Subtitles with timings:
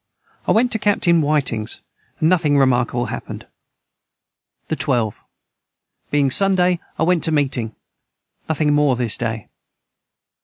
[0.47, 1.81] I went to captain whitings
[2.19, 3.45] and nothing remarkable hapned.
[4.67, 5.15] the 12.
[6.09, 7.75] Being Sunday I went to meting
[8.49, 9.49] Nothing more this day.